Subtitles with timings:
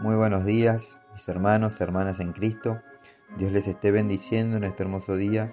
[0.00, 2.80] Muy buenos días, mis hermanos, hermanas en Cristo.
[3.36, 5.52] Dios les esté bendiciendo en este hermoso día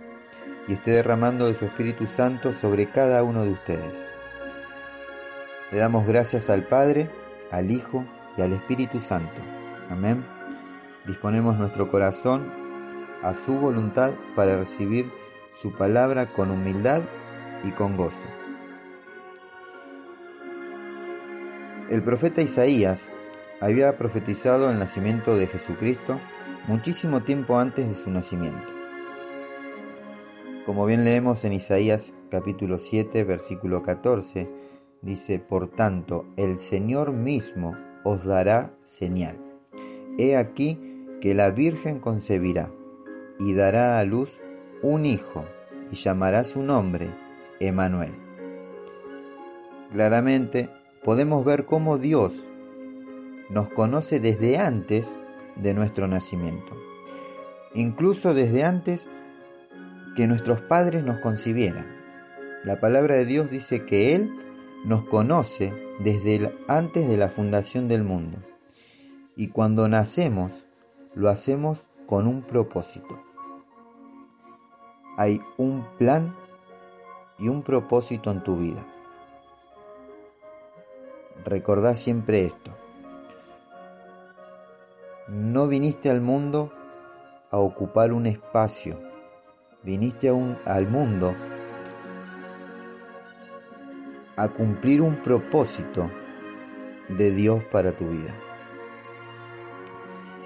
[0.68, 4.08] y esté derramando de su Espíritu Santo sobre cada uno de ustedes.
[5.72, 7.10] Le damos gracias al Padre,
[7.50, 8.06] al Hijo
[8.38, 9.42] y al Espíritu Santo.
[9.90, 10.24] Amén.
[11.08, 12.48] Disponemos nuestro corazón
[13.24, 15.12] a su voluntad para recibir
[15.60, 17.02] su palabra con humildad
[17.64, 18.28] y con gozo.
[21.90, 23.10] El profeta Isaías
[23.66, 26.20] había profetizado el nacimiento de Jesucristo
[26.68, 28.72] muchísimo tiempo antes de su nacimiento.
[30.68, 34.48] Como bien leemos en Isaías capítulo 7, versículo 14,
[35.02, 39.42] dice, Por tanto, el Señor mismo os dará señal.
[40.20, 40.80] He aquí
[41.20, 42.72] que la Virgen concebirá
[43.40, 44.42] y dará a luz
[44.84, 45.44] un hijo
[45.92, 47.10] y llamará su nombre
[47.60, 48.14] Emanuel.
[49.92, 50.70] Claramente
[51.04, 52.48] podemos ver cómo Dios
[53.50, 55.18] nos conoce desde antes
[55.56, 56.76] de nuestro nacimiento,
[57.74, 59.10] incluso desde antes
[60.16, 61.86] que nuestros padres nos concibieran.
[62.64, 64.34] La palabra de Dios dice que Él
[64.86, 68.40] nos conoce desde antes de la fundación del mundo.
[69.36, 70.66] Y cuando nacemos,
[71.14, 73.22] lo hacemos con un propósito.
[75.18, 76.36] Hay un plan
[77.38, 78.86] y un propósito en tu vida.
[81.44, 82.85] Recordá siempre esto.
[85.28, 86.72] No viniste al mundo
[87.50, 89.02] a ocupar un espacio,
[89.82, 91.36] viniste al mundo
[94.36, 96.12] a cumplir un propósito
[97.10, 98.36] de Dios para tu vida.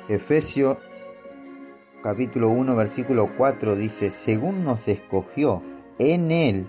[0.08, 0.77] Efesios
[2.02, 5.61] capítulo 1 versículo 4 dice, según nos escogió
[5.97, 6.67] en Él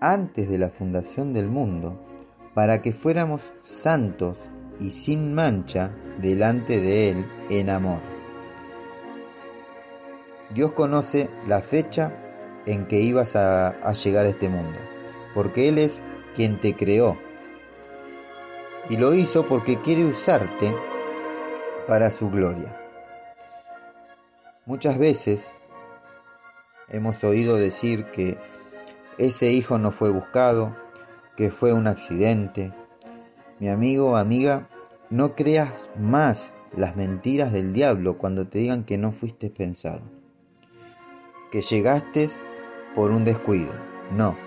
[0.00, 2.04] antes de la fundación del mundo,
[2.52, 4.50] para que fuéramos santos
[4.82, 8.00] y sin mancha delante de Él en amor.
[10.50, 12.12] Dios conoce la fecha
[12.66, 14.78] en que ibas a, llegar a este mundo,
[15.34, 16.02] porque Él es
[16.34, 17.16] quien te creó.
[18.90, 20.74] Y lo hizo porque quiere usarte
[21.86, 22.76] para su gloria.
[24.66, 25.52] Muchas veces
[26.88, 28.38] hemos oído decir que
[29.18, 30.76] ese hijo no fue buscado,
[31.36, 32.72] que fue un accidente.
[33.58, 34.68] Mi amigo, amiga,
[35.12, 40.00] no creas más las mentiras del diablo cuando te digan que no fuiste pensado,
[41.50, 42.30] que llegaste
[42.94, 43.74] por un descuido.
[44.10, 44.38] No,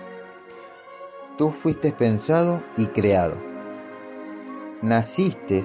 [1.38, 3.36] tú fuiste pensado y creado.
[4.82, 5.62] Naciste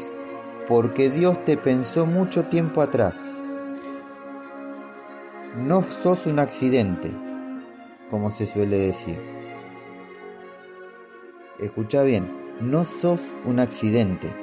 [0.68, 3.20] porque Dios te pensó mucho tiempo atrás.
[5.58, 7.12] No sos un accidente,
[8.12, 9.20] como se suele decir.
[11.58, 12.32] Escucha bien,
[12.62, 14.41] no sos un accidente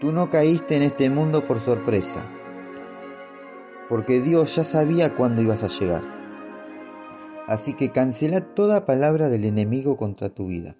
[0.00, 2.26] Tú no caíste en este mundo por sorpresa,
[3.90, 6.02] porque Dios ya sabía cuándo ibas a llegar.
[7.46, 10.74] Así que cancela toda palabra del enemigo contra tu vida,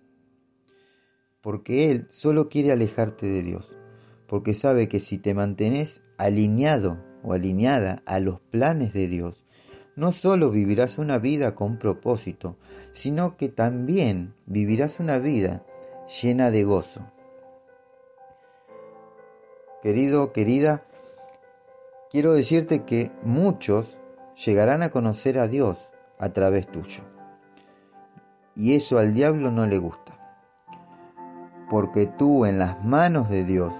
[1.42, 3.76] porque Él solo quiere alejarte de Dios,
[4.26, 9.44] porque sabe que si te mantenés alineado o alineada a los planes de Dios,
[9.97, 12.56] no solo vivirás una vida con propósito,
[12.92, 15.62] sino que también vivirás una vida
[16.22, 17.03] llena de gozo.
[19.82, 20.82] Querido, querida,
[22.10, 23.96] quiero decirte que muchos
[24.44, 27.02] llegarán a conocer a Dios a través tuyo.
[28.54, 30.18] Y eso al diablo no le gusta.
[31.70, 33.72] Porque tú en las manos de Dios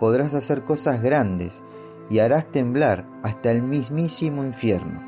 [0.00, 1.62] podrás hacer cosas grandes
[2.08, 5.02] y harás temblar hasta el mismísimo infierno.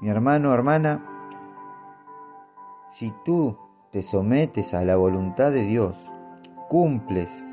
[0.00, 1.04] Mi hermano, hermana,
[2.88, 3.58] si tú
[3.90, 6.10] te sometes a la voluntad de Dios,
[6.70, 7.44] cumples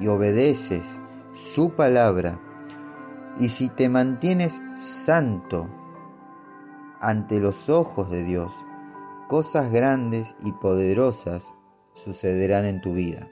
[0.00, 0.98] y obedeces
[1.32, 2.40] su palabra,
[3.38, 5.70] y si te mantienes santo
[7.00, 8.52] ante los ojos de Dios,
[9.28, 11.54] cosas grandes y poderosas
[11.94, 13.30] sucederán en tu vida.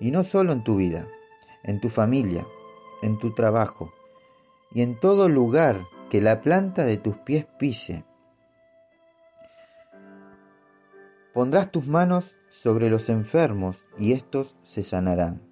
[0.00, 1.06] Y no solo en tu vida,
[1.62, 2.46] en tu familia,
[3.02, 3.92] en tu trabajo
[4.72, 8.06] y en todo lugar que la planta de tus pies pise.
[11.36, 15.42] Pondrás tus manos sobre los enfermos y éstos se sanarán.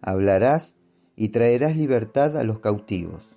[0.00, 0.76] Hablarás
[1.16, 3.36] y traerás libertad a los cautivos.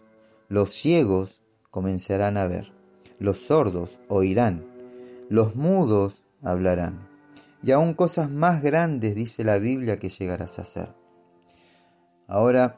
[0.50, 1.42] Los ciegos
[1.72, 2.72] comenzarán a ver.
[3.18, 4.68] Los sordos oirán.
[5.30, 7.10] Los mudos hablarán.
[7.64, 10.94] Y aún cosas más grandes dice la Biblia que llegarás a hacer.
[12.28, 12.78] Ahora,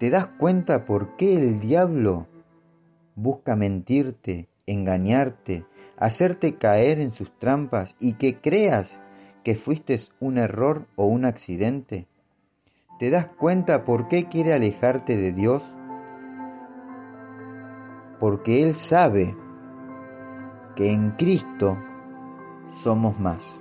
[0.00, 2.26] ¿te das cuenta por qué el diablo
[3.14, 5.64] busca mentirte, engañarte,
[5.98, 9.00] hacerte caer en sus trampas y que creas
[9.42, 12.06] que fuiste un error o un accidente?
[12.98, 15.74] ¿Te das cuenta por qué quiere alejarte de Dios?
[18.20, 19.36] Porque Él sabe
[20.76, 21.78] que en Cristo
[22.70, 23.60] somos más.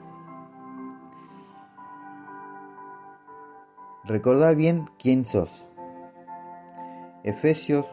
[4.06, 5.70] Recordá bien quién sos.
[7.24, 7.86] Efesios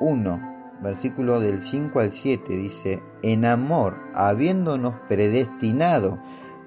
[0.00, 6.18] 1, versículo del 5 al 7 dice, en amor, habiéndonos predestinado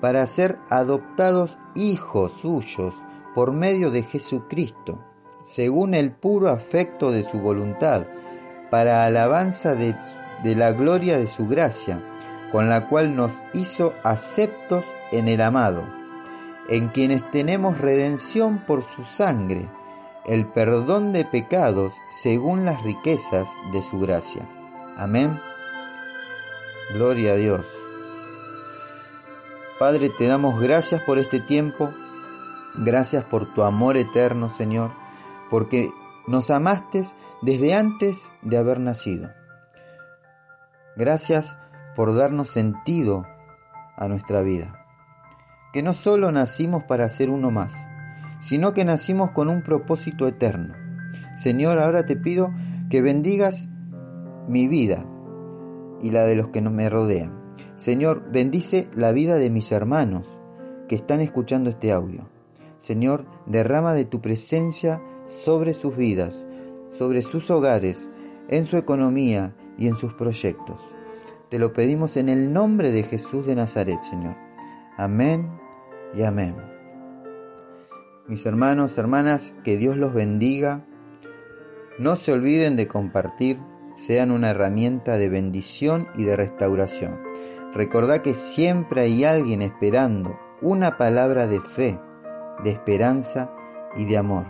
[0.01, 2.95] para ser adoptados hijos suyos
[3.33, 4.99] por medio de Jesucristo,
[5.43, 8.05] según el puro afecto de su voluntad,
[8.69, 9.95] para alabanza de,
[10.43, 12.03] de la gloria de su gracia,
[12.51, 15.87] con la cual nos hizo aceptos en el amado,
[16.67, 19.69] en quienes tenemos redención por su sangre,
[20.25, 24.47] el perdón de pecados según las riquezas de su gracia.
[24.97, 25.39] Amén.
[26.93, 27.67] Gloria a Dios.
[29.79, 31.91] Padre, te damos gracias por este tiempo,
[32.75, 34.91] gracias por tu amor eterno, Señor,
[35.49, 35.89] porque
[36.27, 37.03] nos amaste
[37.41, 39.31] desde antes de haber nacido.
[40.95, 41.57] Gracias
[41.95, 43.25] por darnos sentido
[43.97, 44.85] a nuestra vida.
[45.73, 47.73] Que no solo nacimos para ser uno más,
[48.41, 50.73] sino que nacimos con un propósito eterno.
[51.37, 52.51] Señor, ahora te pido
[52.89, 53.69] que bendigas
[54.49, 55.05] mi vida
[56.01, 57.39] y la de los que me rodean.
[57.77, 60.27] Señor, bendice la vida de mis hermanos
[60.89, 62.29] que están escuchando este audio.
[62.79, 66.47] Señor, derrama de tu presencia sobre sus vidas,
[66.91, 68.09] sobre sus hogares,
[68.49, 70.79] en su economía y en sus proyectos.
[71.49, 74.35] Te lo pedimos en el nombre de Jesús de Nazaret, Señor.
[74.97, 75.49] Amén
[76.13, 76.70] y amén.
[78.27, 80.85] Mis hermanos, hermanas, que Dios los bendiga.
[81.97, 83.59] No se olviden de compartir,
[83.95, 87.19] sean una herramienta de bendición y de restauración.
[87.73, 91.99] Recordá que siempre hay alguien esperando una palabra de fe,
[92.63, 93.51] de esperanza
[93.95, 94.45] y de amor.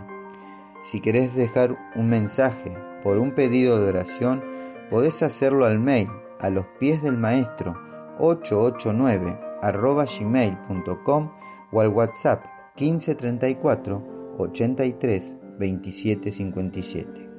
[0.84, 4.44] Si querés dejar un mensaje por un pedido de oración,
[4.90, 6.08] podés hacerlo al mail
[6.40, 7.80] a los pies del maestro
[8.18, 11.30] 889 arroba gmail.com
[11.70, 17.30] o al WhatsApp 1534 83 27 57.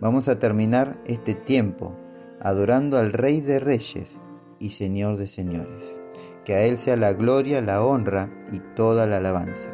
[0.00, 1.96] Vamos a terminar este tiempo
[2.40, 4.20] adorando al Rey de Reyes
[4.60, 5.82] y Señor de Señores.
[6.44, 9.70] Que a Él sea la gloria, la honra y toda la alabanza.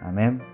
[0.00, 0.53] Amén.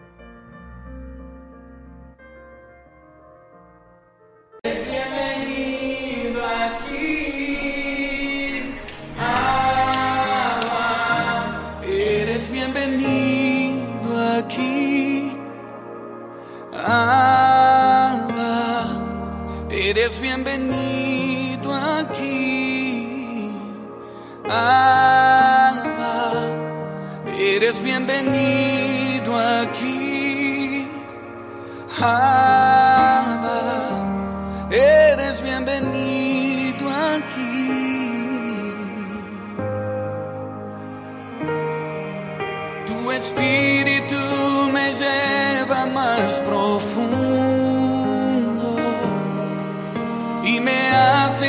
[19.70, 23.50] Eres bienvenido aquí.
[24.44, 26.32] Abba,
[27.38, 30.88] eres bienvenido aquí.
[32.00, 33.60] Abba,
[34.70, 37.50] eres bienvenido aquí.
[42.86, 44.16] Tu espíritu
[44.72, 46.39] me lleva más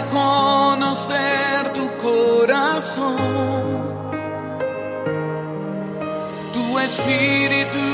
[0.03, 3.17] conocer tu corazón.
[6.53, 7.85] Tu espíritu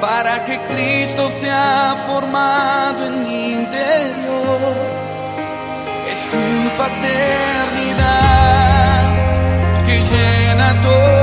[0.00, 4.76] para que Cristo sea formado en mi interior.
[6.12, 8.24] Es tu paternidad
[9.86, 11.13] que llena todo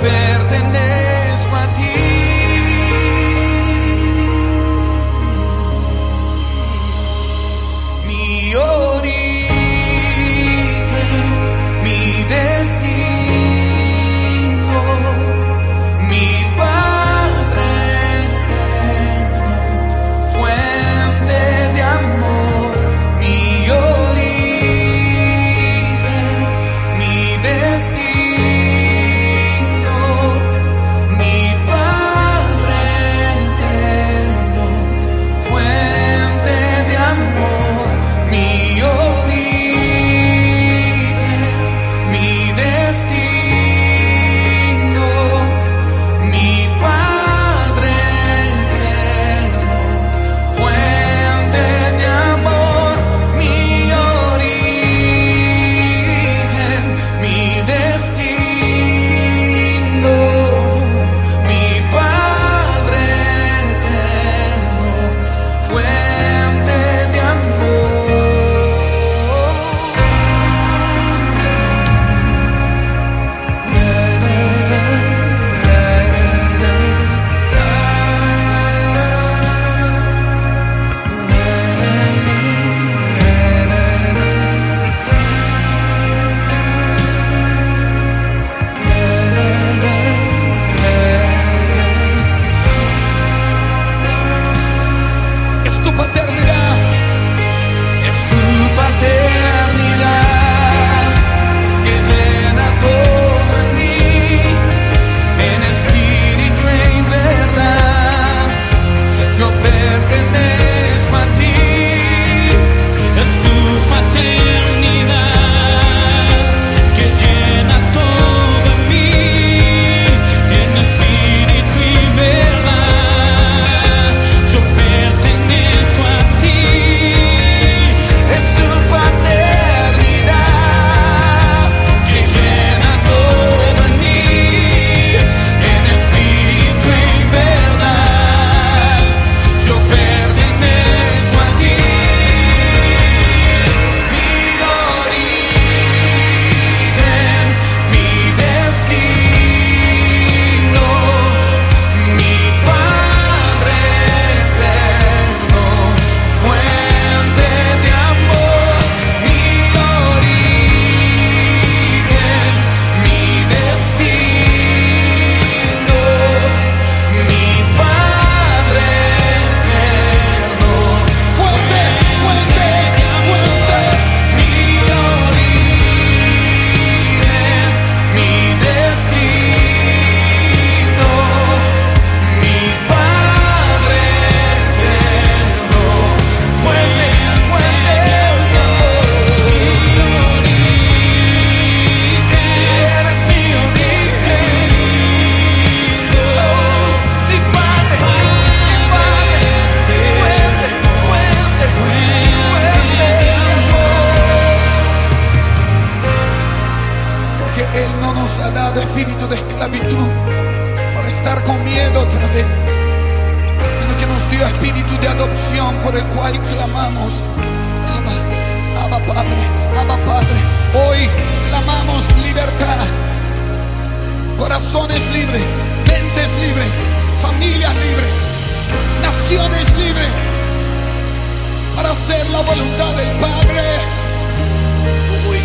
[0.00, 0.91] Yo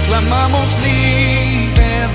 [0.07, 2.07] clamamos libertad.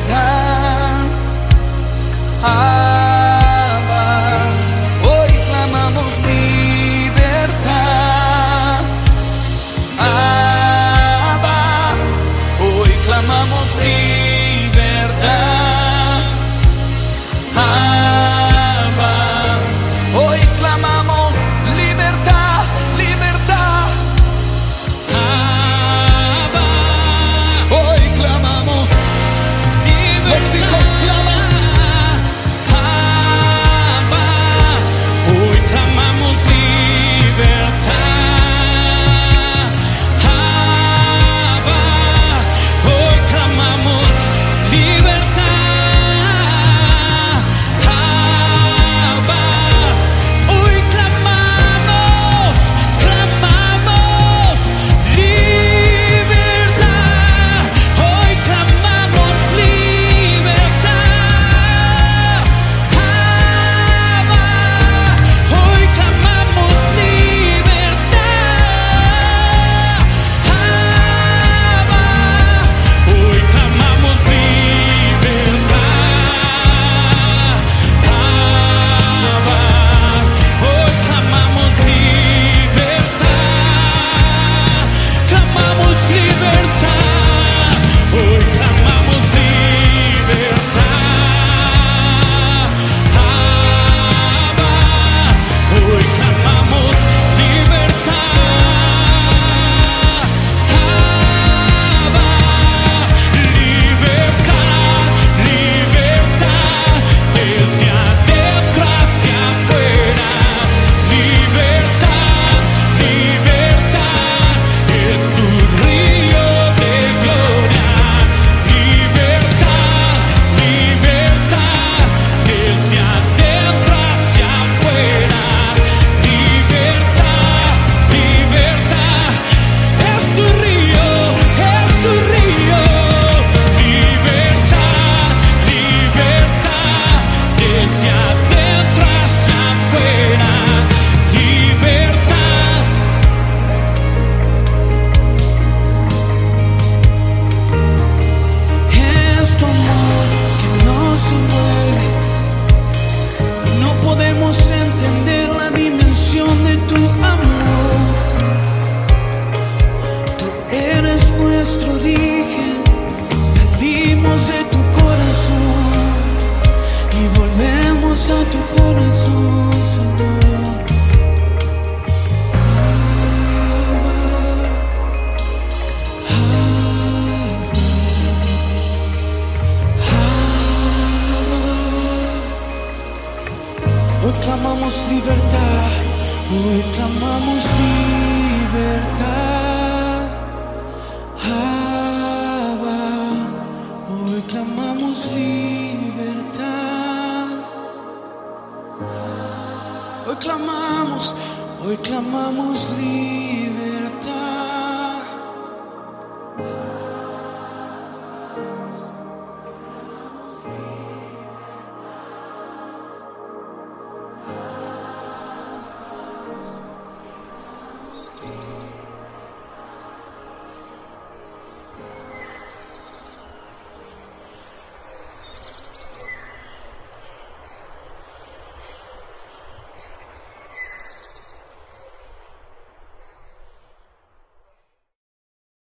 [186.53, 189.42] Hoy clamamos libertad.